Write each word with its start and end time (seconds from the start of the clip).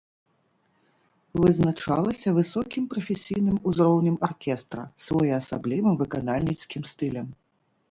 Вызначалася 1.43 2.29
высокім 2.39 2.83
прафесійным 2.95 3.57
узроўнем 3.73 4.17
аркестра, 4.31 4.81
своеасаблівым 5.11 5.95
выканальніцкім 6.03 6.83
стылем. 6.95 7.27